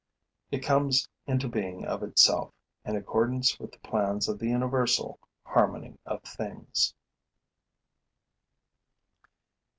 It 0.49 0.63
comes 0.63 1.07
into 1.27 1.47
being 1.47 1.85
of 1.85 2.01
itself, 2.01 2.55
in 2.83 2.95
accordance 2.95 3.59
with 3.59 3.71
the 3.71 3.77
plans 3.81 4.27
of 4.27 4.39
the 4.39 4.47
universal 4.47 5.19
harmony 5.43 5.99
of 6.07 6.23
things. 6.23 6.95